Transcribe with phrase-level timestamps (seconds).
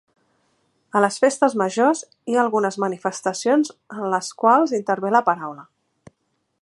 [0.99, 2.01] A les festes majors
[2.33, 5.67] hi ha algunes manifestacions en les quals intervé la paraula.